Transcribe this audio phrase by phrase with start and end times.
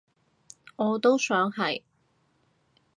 [0.77, 1.83] 我都想係